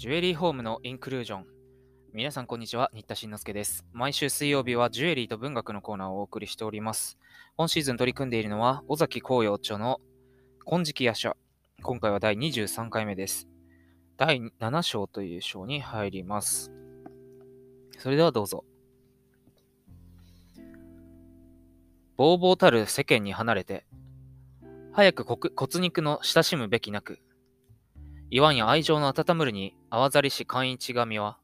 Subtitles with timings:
[0.00, 1.46] ジュエリーホームのインクルージョン。
[2.14, 2.90] 皆さん、こんにちは。
[2.94, 3.84] 新田慎之介です。
[3.92, 7.18] 毎週水曜日はジュエリーと文学のコーナーをお送りしております。
[7.58, 10.00] 今シーズン取り組んでいるのは、尾崎紅葉著の
[10.64, 11.34] 金色夜叉。
[11.82, 13.46] 今回は第23回目です。
[14.16, 16.72] 第7章という章に入ります。
[17.98, 18.64] それではどうぞ。
[22.16, 23.84] ぼうぼうたる世間に離れて、
[24.92, 27.18] 早く骨肉の親しむべきなく、
[28.30, 31.38] 言わんや愛情の温むるに、あわざりし寛一神は、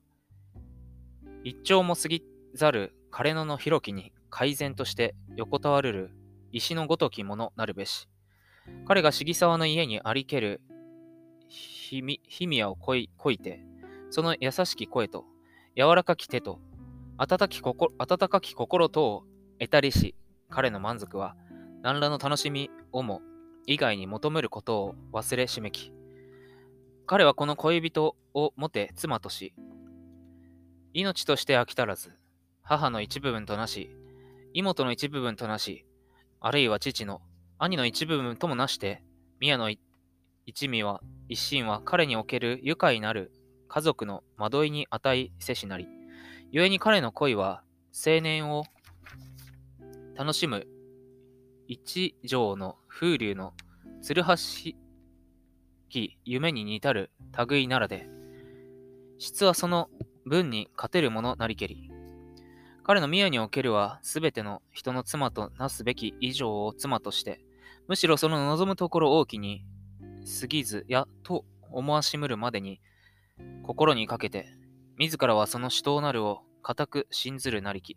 [1.42, 2.22] 一丁も過ぎ
[2.54, 6.10] ざる枯野の広きに改善として横たわるる
[6.52, 8.08] 石のごときものなるべし。
[8.86, 10.60] 彼が茂沢の家にありける
[11.48, 13.60] ひみ、ひみやをこいこいて、
[14.10, 15.24] その優しき声と、
[15.76, 16.60] 柔らかき手と、
[17.18, 19.24] 温き心温かき心とを
[19.58, 20.14] 得たりし、
[20.50, 21.34] 彼の満足は、
[21.82, 23.22] 何らの楽しみをも
[23.66, 25.92] 以外に求めることを忘れしめき。
[27.06, 29.54] 彼はこの恋人をもて妻とし、
[30.92, 32.12] 命として飽き足らず、
[32.62, 33.90] 母の一部分となし、
[34.52, 35.86] 妹の一部分となし、
[36.40, 37.22] あるいは父の
[37.58, 39.04] 兄の一部分ともなして、
[39.38, 39.70] 宮の
[40.46, 43.30] 一味は、一心は彼における愉快なる
[43.68, 45.86] 家族の惑いに値せしなり、
[46.52, 48.64] 故に彼の恋は青年を
[50.16, 50.66] 楽しむ
[51.68, 53.52] 一条の風流の
[54.02, 54.32] 鶴橋
[55.88, 57.10] き夢に似たる
[57.48, 58.08] 類ならで、
[59.18, 59.88] 質はその
[60.24, 61.90] 分に勝てるものなりけり。
[62.82, 67.40] 彼の宮におけるは、すべての人の妻となすべき以上を妻として、
[67.88, 69.64] むしろその望むところ大きに
[70.40, 72.80] 過ぎずやと思わしむるまでに、
[73.62, 74.46] 心にかけて、
[74.98, 77.96] 自らはその死闘なるを固く信ずるなりき。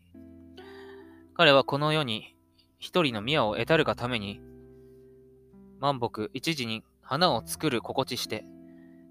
[1.36, 2.36] 彼はこの世に
[2.80, 4.42] 一人の宮を得たるがために、
[5.80, 8.46] 万木一時に花を作る心地して、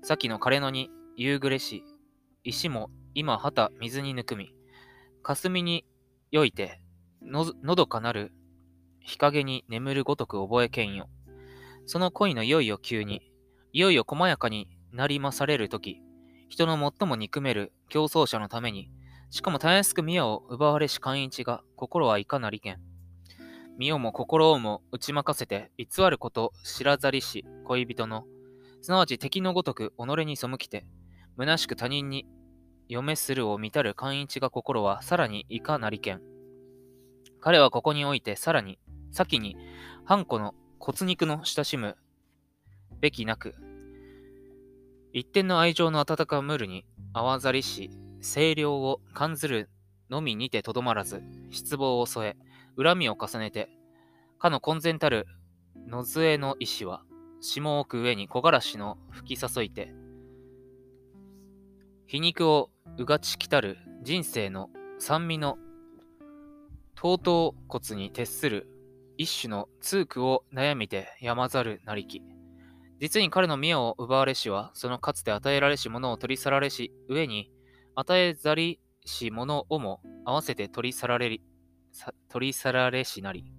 [0.04, 1.82] 先の枯れ野に夕暮れし、
[2.44, 4.54] 石も今旗水にぬくみ、
[5.24, 5.84] 霞に
[6.30, 6.80] よいて
[7.20, 8.30] の、のどかなる
[9.00, 11.08] 日陰に眠るごとく覚えけんよ。
[11.86, 13.32] その恋のいよいよ急に、
[13.72, 16.00] いよいよ細やかになりまされるとき、
[16.48, 18.92] 人の最も憎める競争者のために、
[19.30, 22.78] しかもたやすく宮を奪われし寛一が心はいかなりけん。
[23.78, 28.24] 身をも心をも打ち負かせて偽ること知らざりし恋人の、
[28.82, 30.84] すなわち敵のごとく己に背きて、
[31.38, 32.26] 虚しく他人に
[32.88, 36.22] 嫁するを見たる寛一が心はさらにいかなりけん。
[37.40, 38.80] 彼はここにおいてさらに、
[39.12, 39.56] 先に、
[40.04, 41.96] 半子の骨肉の親しむ
[43.00, 43.54] べきなく、
[45.12, 47.90] 一点の愛情の温かむるに、あわざりし、
[48.20, 49.70] 清涼を感ずる
[50.10, 52.36] のみにてとどまらず、失望を添え、
[52.80, 53.68] 恨みを重ねて、
[54.38, 55.26] かの混然たる
[55.88, 57.02] 野杖の石は、
[57.40, 59.92] 下奥上に木枯らしの吹き注いて、
[62.06, 65.58] 皮肉をうがちきたる人生の酸味の
[66.94, 68.66] 頭頭骨に徹する
[69.18, 72.22] 一種の痛苦を悩みてやまざるなりき。
[73.00, 77.52] 実に彼の宮を奪われしは、そのかつて与えられし者を取り去られし、上に
[77.94, 81.42] 与えざりし者をも合わせて取り去られり、
[82.28, 83.52] 取り去られしなり。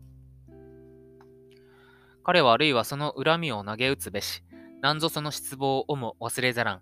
[2.23, 4.43] 彼はあるいはその恨みを投げ打つべし、
[4.81, 6.81] なんぞその失望をも忘れざらん。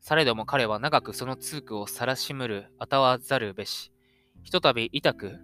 [0.00, 3.92] されども彼は長くその痛苦をさらしむるあたわざるべし、
[4.42, 5.38] ひとたび痛く、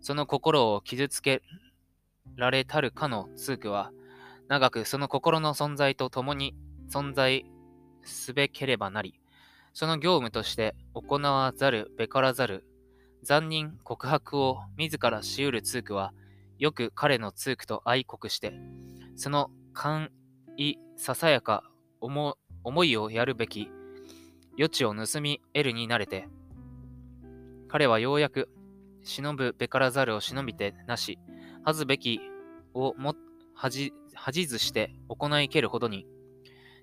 [0.00, 1.42] その心を傷つけ
[2.36, 3.92] られたるかの痛苦は、
[4.48, 6.54] 長くその心の存在と共に
[6.90, 7.46] 存在
[8.02, 9.20] すべければなり、
[9.72, 12.66] その業務として行わざるべからざる
[13.22, 16.12] 残忍告白を自らしうるツークは、
[16.58, 18.54] よく彼のツークと愛国して、
[19.16, 20.08] その簡
[20.56, 21.64] 易ささやか
[22.00, 22.36] 思
[22.84, 23.70] いをやるべき
[24.56, 26.28] 余地を盗み得るになれて、
[27.68, 28.48] 彼はようやく
[29.02, 31.18] 忍ぶべからざるを忍びてなし、
[31.64, 32.20] 恥ずべき
[32.74, 33.14] をも
[33.54, 36.06] 恥恥ずして行いけるほどに、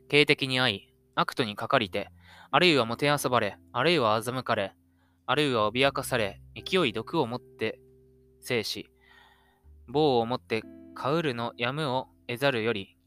[0.08, 2.12] 警的に愛、悪とにかかりて、
[2.52, 4.74] あるいはもてあそばれ、あるいは欺かれ、
[5.28, 7.80] あるいは脅かされ、勢い毒をもって
[8.42, 8.90] 制し、
[9.88, 10.64] 棒をもって
[10.94, 12.98] かうるのやむを得ざるより、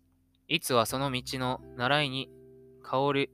[0.48, 2.30] いつはその道の習いに
[2.82, 3.30] 香る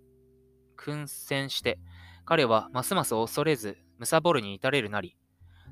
[0.77, 1.79] 訓戦して、
[2.25, 5.17] 彼はますます恐れず、貪るに至れるなり、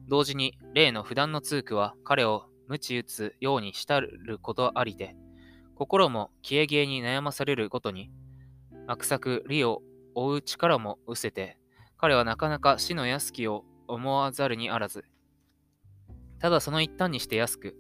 [0.08, 5.16] 同時に例の不断の通句は彼を鞭打つようにしたることありて、
[5.74, 8.10] 心も消え消えに悩まされるごとに、
[8.86, 9.82] 悪作利を
[10.14, 11.58] 追う力も失せて、
[12.02, 15.04] 彼はなかなか死の安きを思わざるにあらず。
[16.40, 17.76] ただその一端にして安く、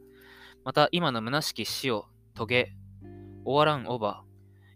[0.64, 2.04] また今の虚しき死を
[2.36, 2.72] 遂げ、
[3.44, 4.22] 終わらんおば、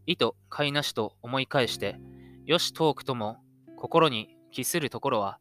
[0.04, 1.94] 意図飼いなしと思い返して、
[2.44, 3.36] よし遠くとも
[3.76, 5.38] 心に帰するところは、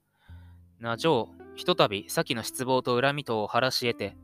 [0.80, 4.16] なじょう、ひとたび先の失望と恨みとを晴らし得て、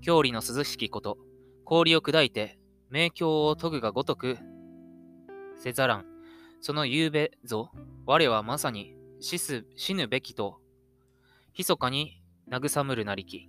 [0.00, 1.16] 郷里の涼しきこと、
[1.64, 2.58] 氷を砕いて、
[2.90, 4.36] 名教を研ぐがごとく、
[5.54, 6.06] せざらん。
[6.60, 7.70] その夕べぞ、
[8.04, 10.60] 我はまさに死す死ぬべきと、
[11.56, 13.48] 密かに慰むるなりき。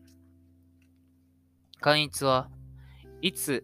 [1.79, 2.49] 寛一は
[3.21, 3.63] いつ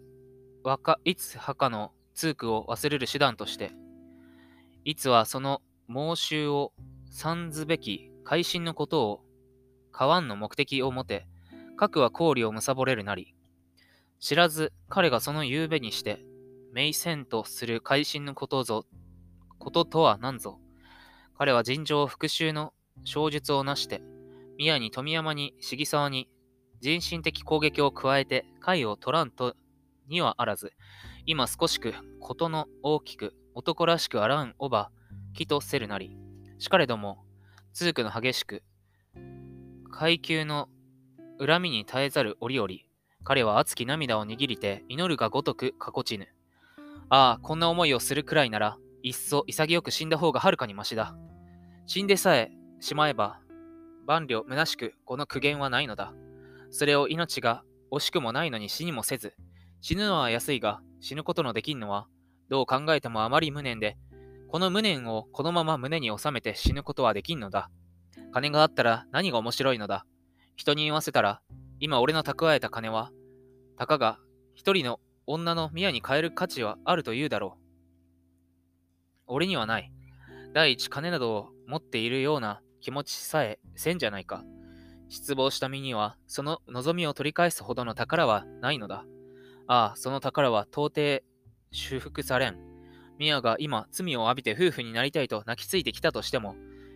[0.63, 3.71] 若いつ墓の通句を忘れる手段として、
[4.83, 6.73] いつはその猛襲を
[7.09, 9.21] 参ずべき会心のことを、
[9.91, 11.27] 買わんの目的をもて、
[11.77, 13.35] 核は氷を貪れるなり、
[14.19, 16.25] 知らず彼がその夕べにして、
[16.71, 18.85] 名戦とする会心のことぞ、
[19.59, 20.59] こととは何ぞ。
[21.37, 22.73] 彼は尋常復讐の
[23.03, 24.01] 小術をなして、
[24.57, 26.29] 宮に富山に重沢に
[26.79, 29.55] 人身的攻撃を加えて貝を取らんと
[30.07, 30.73] にはあらず、
[31.25, 34.91] 今少しくことの大きく男らしくあらんおば、
[35.33, 36.15] きとせるなり、
[36.59, 37.25] しかれども、
[37.73, 38.63] 通句の激しく、
[39.91, 40.69] 階級の
[41.39, 42.69] 恨みに絶えざる折々、
[43.23, 46.27] 彼は熱き涙を握りて祈るがごとくかこちぬ。
[47.09, 51.15] ああ、こんな思いをするくらいなら、いっそ潔く死んだ方がはるかにましだ。
[51.85, 52.49] 死んでさえ
[52.79, 53.39] しまえば、
[54.07, 56.15] 万両虚しくこの苦言はないのだ。
[56.71, 59.35] それを命が惜しくもないのに死にもせず、
[59.79, 62.07] 死ぬのは安いが、死ぬことのできんのは、
[62.49, 63.95] どう考えてもあまり無念で、
[64.47, 67.69] この無念をこのまま胸に収めて死ぬことはできんのだ。
[68.31, 70.07] 金があったら何が面白いのだ。
[70.55, 71.43] 人に言わせたら、
[71.79, 73.11] 今俺の蓄えた金は、
[73.77, 74.17] たかが
[74.55, 77.64] 一人の女の宮に変える価値はあると言うだろう。
[79.27, 79.91] 俺にはない。
[80.53, 84.43] 第一金などを持っているような気持ちさえせんじゃないか。
[85.09, 89.05] 失望した身には、その望みを取り返すほどの宝はないのだ。
[89.67, 91.23] ああ、その宝は到底
[91.71, 92.57] 修復されん。
[93.17, 96.55] ミアが今罪を浴びて夫婦になりたいと泣きついてきたとしても、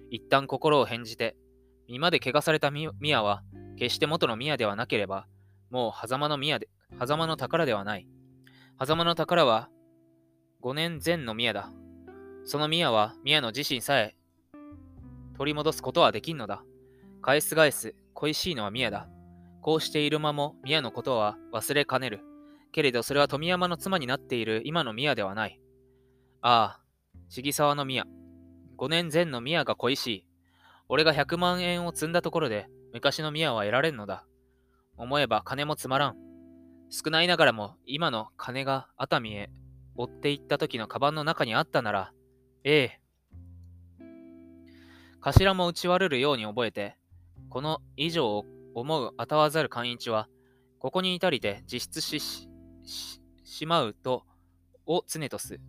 [0.09, 1.35] 一旦心を返じて、
[1.87, 3.43] 身まで怪我されたミアは、
[3.77, 5.27] 決して元のミアではなければ、
[5.69, 6.67] もう狭間のミアで、
[6.99, 8.07] 狭間の宝ではない。
[8.79, 9.69] 狭間の宝は、
[10.61, 11.71] 5年前のミアだ。
[12.45, 14.15] そのミアは、ミアの自身さえ、
[15.38, 16.63] 取り戻すことはできんのだ。
[17.21, 19.07] 返す返す、恋しいのはミアだ。
[19.62, 22.21] こうしている間も、ミアのことは忘れかねる。
[22.71, 25.59] けれどそれは富山の妻になっている今の宮ではない。
[26.41, 26.83] ああ、
[27.30, 28.06] 重沢の宮。
[28.77, 30.25] 5年前の宮が恋しい。
[30.88, 34.25] 俺が100万円を積んだところで昔の宮は得られんのだ。
[34.97, 36.15] 思えば金もつまらん。
[36.89, 39.50] 少ないながらも今の金が熱海へ
[39.95, 42.12] 追っていった時のカバンの中にあったなら、
[42.63, 43.00] ええ。
[45.21, 46.97] 頭も打ち悪るように覚えて、
[47.50, 50.27] この以上を思うあたわざる寛一は、
[50.79, 52.21] ここに至りて実質し
[53.44, 54.23] しまうと、
[54.85, 55.59] を常とす。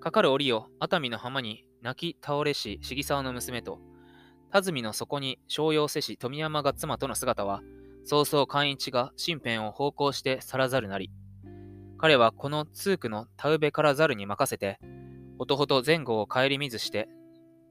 [0.00, 3.80] かかる折を熱海の浜に泣き倒れし重沢の娘と、
[4.50, 7.62] 田積の底に商用せし富山が妻との姿は、
[8.04, 11.10] 早々寛一が身辺を奉公して去らざるなり。
[11.98, 14.78] 彼はこの通句の田植べからざるに任せて、
[15.38, 17.08] ほとほと前後を顧みずして、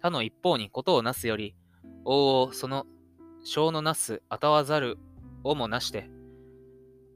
[0.02, 1.56] 他の一方にことをなすより、
[2.06, 2.86] 往々その
[3.44, 4.98] 小のなすあたわざる
[5.44, 6.10] をもなして、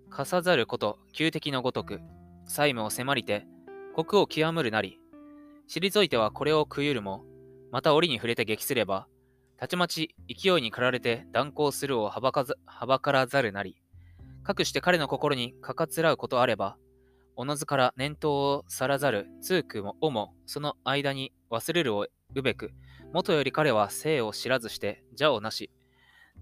[0.10, 2.02] かさざること、旧敵のごとく、
[2.46, 3.48] 債務を迫りて、
[3.96, 5.00] 国を極むるなり、
[5.70, 7.24] 退いてはこれを食ゆるも、
[7.72, 9.08] また折に触れて激すれば、
[9.56, 13.78] たちまち勢いに駆られて断行するをはばかはばからざるなり、
[14.44, 16.78] かくして彼の心にかかつらうことあれば、
[17.42, 22.06] おのずから念頭を去らざる通句もをもその間に忘れるを
[22.36, 22.70] うべく、
[23.14, 25.72] もとより彼は生を知らずして邪をなし、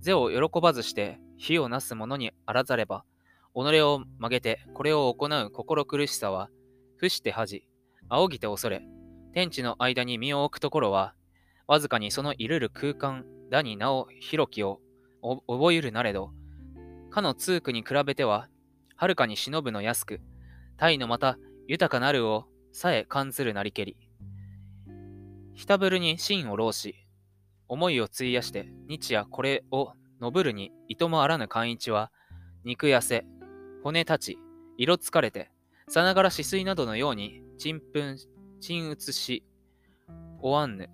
[0.01, 3.05] 是を喜ばずして火をなす者にあらざれば、
[3.55, 6.49] 己を曲げてこれを行う心苦しさは、
[6.97, 7.65] 伏して恥、
[8.09, 8.81] 仰ぎて恐れ、
[9.31, 11.15] 天地の間に身を置くところは、
[11.65, 14.81] わずかにそのいるる空間、だに名を広きを
[15.21, 16.33] 覚えるなれど、
[17.09, 18.49] かの通句に比べては、
[18.97, 20.19] はるかに忍ぶの安く、
[20.79, 23.97] 体のまた豊かなるをさえ感ずるなりけり。
[25.53, 26.95] ひたぶるに真を浪し、
[27.67, 32.13] 思いを費やして日夜これを述るにいともあらぬ寛一は、
[32.63, 33.25] 肉痩せ、
[33.83, 34.37] 骨立ち、
[34.77, 35.51] 色つかれて、
[35.89, 38.17] さながら止水などのように、ちんぷん、
[38.61, 39.43] ちんうつし、
[40.41, 40.89] おわんぬ。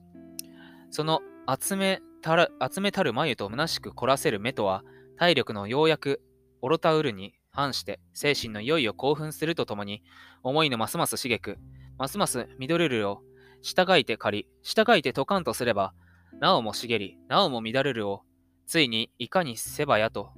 [0.89, 4.83] その集めたら集めたる眉と虚しく凝らせる目とは、
[5.15, 6.23] 体力のようやく、
[6.63, 10.03] おろたうるに反して、精神のいよいよ興奮するとともに、
[10.43, 11.55] 思いのますます刺激、
[11.97, 13.21] ますます緑るを、
[13.61, 15.93] 従いて借り、従いて解かんとすれば、
[16.39, 18.23] なおも茂り、なおも乱れるを、
[18.67, 20.33] ついにいかにせばやと、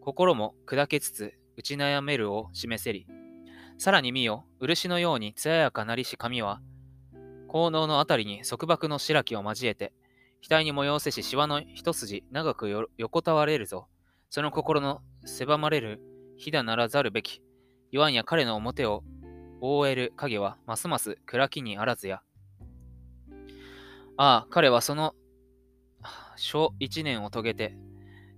[0.00, 3.06] 心も砕けつつ、打ち悩めるを示せり。
[3.76, 6.62] さらに見よ、漆のように艶やかなりし髪は、
[7.48, 9.92] 効能のあたりに束縛の白木を交えて、
[10.48, 13.88] 額に催せししわの一筋長く横たわれるぞ。
[14.30, 16.00] その心の狭まれる
[16.36, 17.42] 火だならざるべき。
[17.92, 19.04] 言わんや彼の表を
[19.60, 22.22] 覆える影はますます暗きにあらずや。
[24.16, 25.14] ああ、彼はその
[26.36, 27.76] 小一年を遂げて、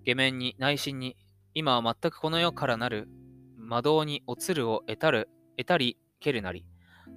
[0.04, 1.16] 下面に内心に、
[1.54, 3.08] 今は全くこの世からなる
[3.56, 6.66] 魔導におつるを得たる、得たりけるなり、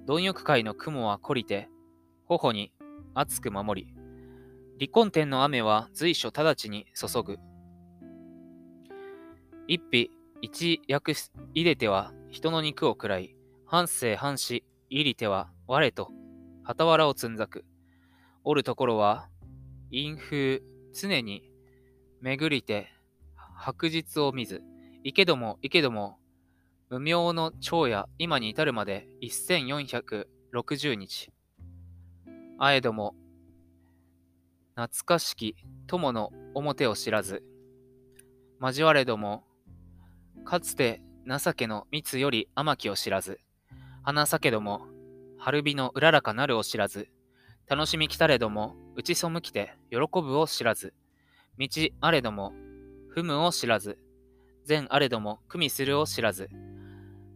[0.06, 1.68] 貪欲界の雲は懲りて、
[2.26, 2.72] 頬に
[3.14, 3.94] 熱く守り、
[4.78, 7.38] 離婚天の雨は随所直ちに注ぐ。
[9.68, 10.10] 一匹
[10.42, 11.12] 一役
[11.54, 16.10] 入れては人の肉を食らい、半生半死入りては我と
[16.62, 17.64] 旗らをつんざく。
[18.42, 19.28] おるところは、
[19.90, 20.62] 陰風
[20.94, 21.50] 常に
[22.20, 22.88] 巡りて
[23.56, 24.62] 白日を見ず、
[25.04, 26.18] いけどもいけども、
[26.88, 31.30] 無名の長夜今に至るまで1460日。
[32.58, 33.14] あえども、
[34.74, 35.54] 懐かしき
[35.86, 37.42] 友の表を知らず、
[38.60, 39.44] 交われども、
[40.44, 43.40] かつて情けの蜜より甘きを知らず、
[44.02, 44.86] 花さけども、
[45.38, 47.08] 春日のうららかなるを知らず、
[47.68, 50.92] 楽しみ来たれども、打ち背きて喜ぶを知らず、
[51.58, 51.68] 道
[52.00, 52.52] あれども、
[53.14, 53.98] 踏むを知らず、
[54.64, 56.48] 善あれども、組するを知らず、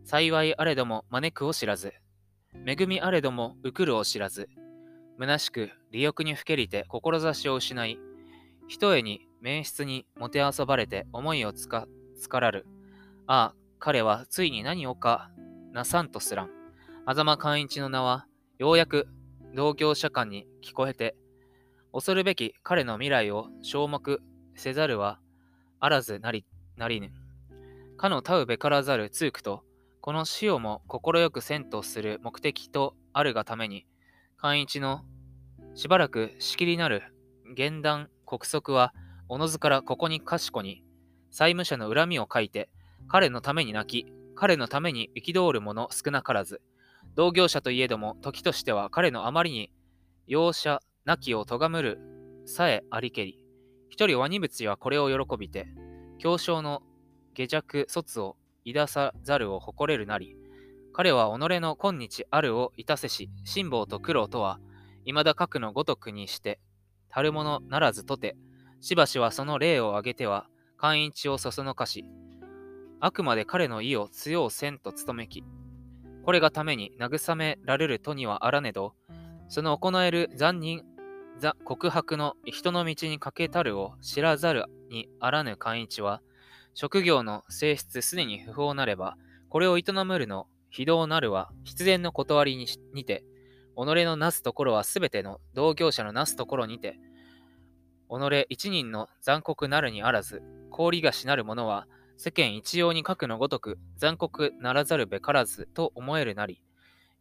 [0.05, 1.95] 幸いあれども、招くを知らず、
[2.67, 4.49] 恵みあれども、受くるを知らず、
[5.19, 7.99] 虚しく利欲にふけりて志を失い、
[8.69, 11.87] ひとえに名室にもてあそばれて思いをつか、
[12.19, 12.67] つからる。
[13.27, 15.31] ああ、彼はついに何をか
[15.73, 16.51] なさんとすらん。
[17.07, 18.27] 狭間寛一の名は、
[18.59, 19.09] ようやく
[19.55, 21.17] 同業者間に聞こえて、
[21.93, 24.21] 恐るべき彼の未来を消目
[24.57, 25.21] せざるは
[25.81, 27.11] あらずなり、なりぬ。
[27.97, 29.63] かのたうべからざる通句と、
[30.01, 33.87] この死をも快くせんとする目的とあるがために、
[34.37, 35.05] 寛一の
[35.75, 37.03] しばらくしきりなる
[37.53, 38.93] 現段国則は
[39.29, 40.85] おのずからここに賢に
[41.31, 42.69] 債務者の恨みを書いて
[43.09, 46.61] 彼のために泣き彼のために憤る者少なからず。
[47.15, 49.71] 同業者といえども時としては彼のあまりに
[50.27, 52.01] 容赦なきを咎むる
[52.47, 53.39] さえありけり
[53.89, 55.69] 一人ワニ物はこれを喜びて
[56.19, 56.83] 強小の
[57.35, 60.35] 下弱卒を抱さざるを誇れるなり
[60.97, 64.61] 彼は己の今日あるをいたせし、辛抱と苦労とは、
[65.05, 66.61] 未だ核のごとくにして、
[67.09, 68.37] たるものならずとて、
[68.81, 70.47] しばしはその例を挙げては、
[70.77, 72.05] 寛一をそそのかし、
[73.01, 75.45] あくまで彼の意を強うせんと努めき、
[76.25, 78.95] これがために慰められるとにはあらねど、
[79.49, 80.83] その行える残忍、
[81.39, 86.23] ザ告白の人の道にかけたるを知らざるにあらぬ寛一は、
[86.75, 89.17] 職業の性質すでに不法なれば、
[89.49, 93.25] これを営むるの非道なるは必然の断りににて、
[93.77, 96.99] 己のなすところはすべての同業者のなすところにて、
[98.09, 106.63] 己一人の残酷なるにあらず、氷がしなる者は世間一様に核のごとく残酷ならざるべからずと思えるなり、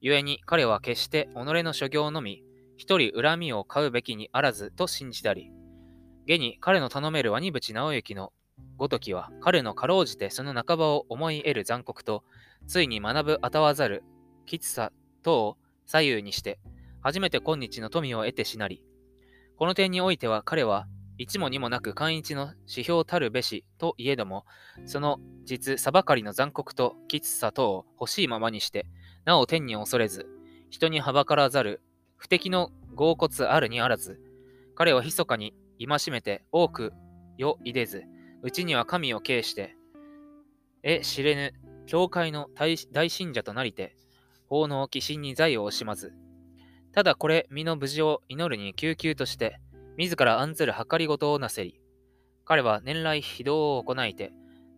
[0.01, 2.43] 故に彼は決して己の所業のみ、
[2.77, 5.51] 一人恨みを買うべきにあらずと信じたり、
[6.25, 8.33] 現に彼の頼めるワニブチ直之の
[8.77, 12.23] ごときは彼のかろうじてその半ばを思い得る残酷と
[12.67, 14.03] ついに学ぶあたわざる、
[14.45, 14.91] きつさ
[15.23, 16.59] 等を左右にして、
[17.01, 18.83] 初めて今日の富を得てしなり、
[19.57, 24.46] この点においては彼は一も二もなく寛一の指標たるべしといえども、
[24.86, 28.88] その実さばかりの残酷ときつさ等を欲しいままにして、
[29.25, 30.27] なお天に恐れず、
[30.70, 31.82] 人にはばからざる、
[32.17, 34.20] 不敵の豪骨あるにあらず、
[34.75, 36.93] 彼は密かに戒めて多く
[37.38, 38.03] よいでず、
[38.41, 39.75] うちには神を敬して、
[40.82, 41.53] え知れぬ
[41.86, 43.96] 教会の大信者となりて、
[44.48, 46.13] 法の寄進に財を惜しまず、
[46.91, 49.60] ただこれ身の無事を祈るに救急として、
[49.97, 51.79] 自ら案ずる計りごとをなせり、
[52.45, 54.33] 彼は年来非道を行いて、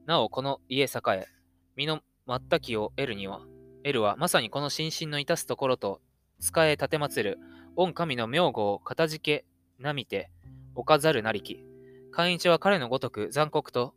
[0.05, 1.27] なおこの家栄え、
[1.75, 3.41] 身の全きを得るには、
[3.83, 6.01] 得るはまさにこの心身の致すところと、
[6.39, 7.39] 使え立てまつる、
[7.75, 9.45] 御神の名号をかたじけ
[9.79, 10.29] なみて、
[10.75, 11.65] 置かざるなりき。
[12.11, 13.93] 寛一は彼のごとく残酷と、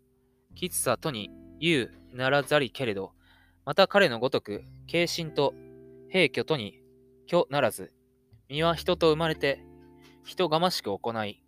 [0.54, 3.12] きつさとに言うならざりけれど、
[3.64, 5.54] また彼のごとく、軽心と
[6.08, 6.80] 平虚とに
[7.28, 7.92] 虚ならず、
[8.48, 9.62] 身は人と生まれて、
[10.28, 11.42] 人がましく行い、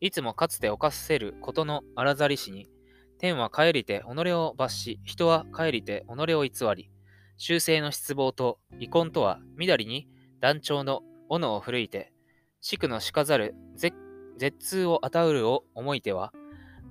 [0.00, 2.68] いつもかつて犯せることのあらざりしに、
[3.18, 6.90] 天は帰りて己を罰し、人は帰りて己を偽り、
[7.36, 10.08] 修正の失望と遺恨とは、みだりに
[10.40, 12.12] 断腸の斧を振るいて、
[12.60, 13.94] 宿のしかざる絶
[14.58, 16.32] 痛を与うるを思いては、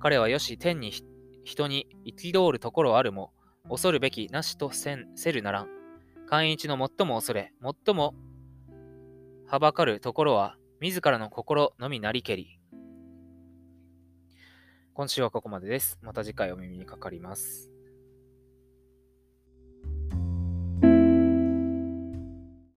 [0.00, 0.90] 彼はよし天に
[1.44, 3.34] 人に憤るところあるも、
[3.68, 5.68] 恐るべきなしとせんせるならん。
[6.28, 7.52] 寛一の最も恐れ、
[7.84, 8.14] 最も
[9.46, 12.58] はばかるところは、自らの心のみなりけり。
[14.92, 15.98] 今週はここまでです。
[16.02, 17.75] また次回お耳にかかります。